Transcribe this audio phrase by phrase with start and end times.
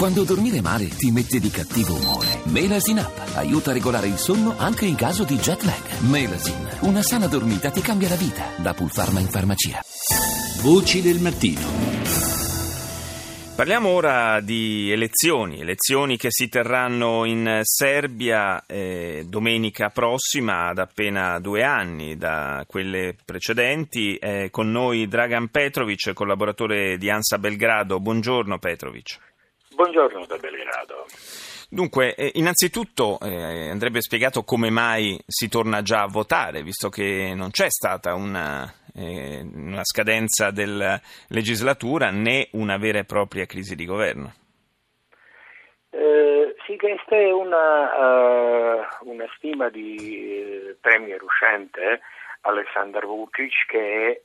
[0.00, 2.40] Quando dormire male ti mette di cattivo umore.
[2.44, 6.00] Melasin Up aiuta a regolare il sonno anche in caso di jet lag.
[6.08, 8.46] Melasin, una sana dormita ti cambia la vita.
[8.56, 9.78] Da Pulpharma in farmacia.
[10.62, 11.60] Voci del mattino.
[13.54, 21.38] Parliamo ora di elezioni, elezioni che si terranno in Serbia eh, domenica prossima, ad appena
[21.40, 24.16] due anni da quelle precedenti.
[24.16, 28.00] È con noi Dragan Petrovic, collaboratore di ANSA Belgrado.
[28.00, 29.28] Buongiorno Petrovic.
[29.80, 31.06] Buongiorno da Belgrado.
[31.70, 37.32] Dunque, eh, innanzitutto eh, andrebbe spiegato come mai si torna già a votare, visto che
[37.34, 43.74] non c'è stata una eh, una scadenza della legislatura né una vera e propria crisi
[43.74, 44.34] di governo.
[45.88, 52.02] Eh, sì, questa è una, uh, una stima di eh, premier uscente
[52.42, 54.24] Aleksandar Vucic che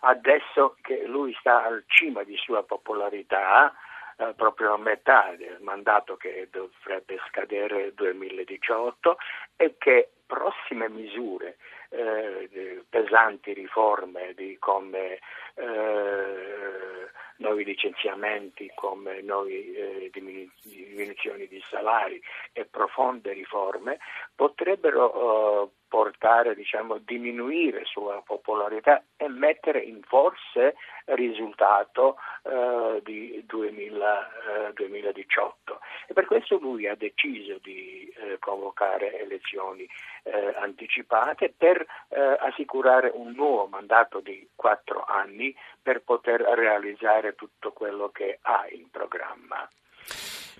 [0.00, 3.74] adesso che lui sta al cima di sua popolarità
[4.20, 9.16] eh, proprio a metà del mandato che dovrebbe scadere nel 2018
[9.56, 11.56] e che prossime misure
[11.88, 15.18] eh, pesanti riforme di, come
[15.54, 22.20] eh, nuovi licenziamenti, come nuove eh, diminuzioni di salari
[22.52, 23.98] e profonde riforme
[24.34, 33.42] potrebbero eh, portare, diciamo, diminuire sua popolarità e mettere in forse il risultato eh, di
[33.44, 35.80] 2000, eh, 2018.
[36.06, 39.86] E per questo lui ha deciso di eh, convocare elezioni
[40.22, 47.72] eh, anticipate per eh, assicurare un nuovo mandato di quattro anni per poter realizzare tutto
[47.72, 49.68] quello che ha in programma.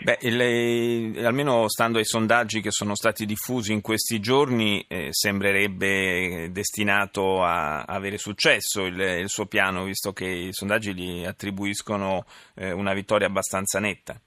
[0.03, 6.49] Beh, il, almeno stando ai sondaggi che sono stati diffusi in questi giorni, eh, sembrerebbe
[6.51, 12.73] destinato a, avere successo il, il, suo piano, visto che i sondaggi gli attribuiscono eh,
[12.73, 14.19] una vittoria abbastanza netta.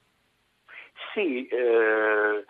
[1.12, 2.44] Sì, eh,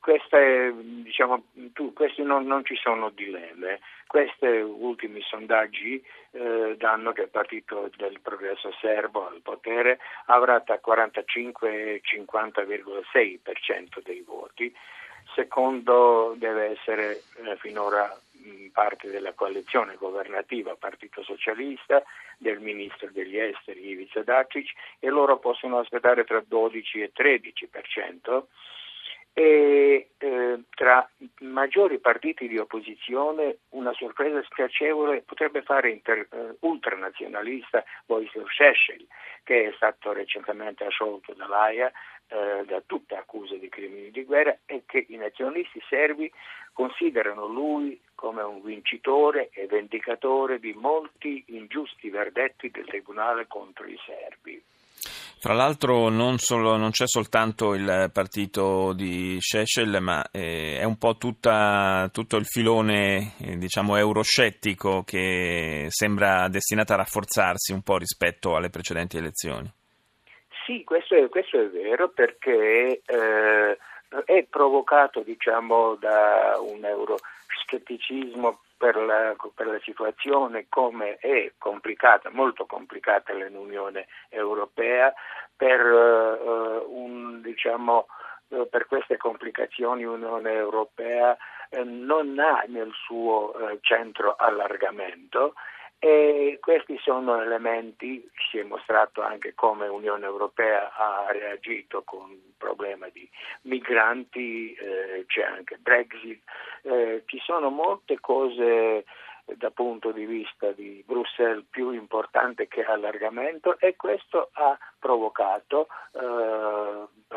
[0.00, 3.78] queste, diciamo, tu, questi non, non, ci sono dilemmi.
[4.06, 10.78] Questi ultimi sondaggi eh, danno che il partito del progresso serbo al potere avrà tra
[10.78, 14.74] 45 e 50,6% dei voti.
[15.34, 18.10] Secondo deve essere eh, finora
[18.72, 22.02] parte della coalizione governativa Partito Socialista,
[22.38, 28.44] del ministro degli esteri Ivica Dacic e loro possono aspettare tra 12 e 13%
[29.38, 36.56] e eh, tra i maggiori partiti di opposizione una sorpresa spiacevole potrebbe fare inter, uh,
[36.60, 39.04] ultranazionalista Vojislav Šešelj
[39.44, 41.92] che è stato recentemente asciolto dall'AIA
[42.28, 46.32] eh, da tutte accuse di crimini di guerra e che i nazionalisti serbi
[46.72, 53.98] considerano lui come un vincitore e vendicatore di molti ingiusti verdetti del tribunale contro i
[54.06, 54.62] serbi.
[55.38, 60.96] Fra l'altro non, solo, non, c'è soltanto il partito di Shechel, ma eh, è un
[60.96, 67.98] po' tutta, tutto il filone eh, diciamo, euroscettico che sembra destinato a rafforzarsi un po'
[67.98, 69.70] rispetto alle precedenti elezioni.
[70.64, 73.78] Sì, questo è, questo è vero perché eh,
[74.24, 82.66] è provocato diciamo, da un euroscetticismo per la, per la, situazione come è complicata, molto
[82.66, 85.12] complicata nell'Unione Europea,
[85.56, 88.06] per, uh, un, diciamo,
[88.48, 91.36] uh, per queste complicazioni l'Unione Europea
[91.70, 95.54] uh, non ha nel suo centro allargamento
[96.06, 102.54] e questi sono elementi, si è mostrato anche come l'Unione Europea ha reagito con il
[102.56, 103.28] problema di
[103.62, 106.40] migranti, eh, c'è anche Brexit,
[106.82, 109.04] eh, ci sono molte cose
[109.46, 116.95] dal punto di vista di Bruxelles più importante che allargamento e questo ha provocato, eh,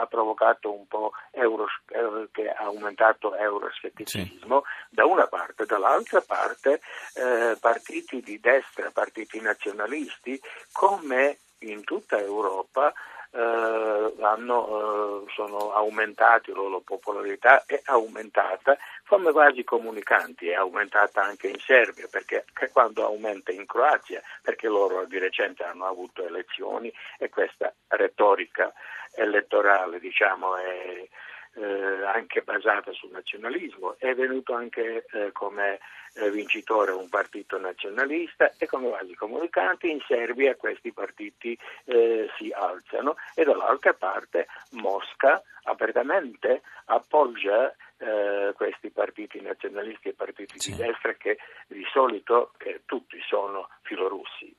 [0.09, 4.95] provocato un po' euro, eh, che ha aumentato euroscetticismo sì.
[4.95, 6.81] da una parte, dall'altra parte
[7.13, 10.39] eh, partiti di destra, partiti nazionalisti
[10.71, 12.93] come in tutta Europa
[13.31, 18.77] eh, hanno, eh, sono aumentati, la loro popolarità è aumentata
[19.07, 25.05] come vasi comunicanti, è aumentata anche in Serbia, perché quando aumenta in Croazia, perché loro
[25.05, 28.71] di recente hanno avuto elezioni e questa retorica
[29.19, 31.07] elettorale diciamo, è
[31.55, 35.79] eh, anche basata sul nazionalismo, è venuto anche eh, come
[36.15, 42.51] eh, vincitore un partito nazionalista e come vasi comunicanti in Serbia questi partiti eh, si
[42.51, 50.71] alzano e dall'altra parte Mosca apertamente appoggia eh, questi partiti nazionalisti e partiti sì.
[50.71, 51.37] di destra che
[51.67, 52.53] di solito
[52.85, 54.55] tutti sono filorussi.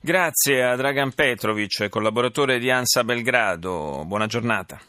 [0.00, 4.04] Grazie a Dragan Petrovic, collaboratore di ANSA Belgrado.
[4.06, 4.80] Buona giornata.